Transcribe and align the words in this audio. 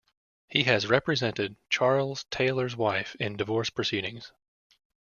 He 0.49 0.63
has 0.63 0.87
represented 0.87 1.57
Charles 1.69 2.23
Taylor's 2.31 2.75
wife 2.75 3.13
in 3.19 3.37
divorce 3.37 3.69
proceedings. 3.69 4.31